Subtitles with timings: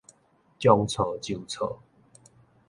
[0.57, 1.77] 將錯就錯